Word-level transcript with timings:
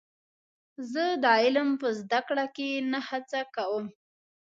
زه 0.91 1.03
د 1.23 1.25
علم 1.41 1.69
په 1.81 1.87
زده 1.99 2.19
کړه 2.27 2.45
کې 2.55 2.69
نه 2.91 2.99
هڅه 3.07 3.39
کوم. 3.55 3.85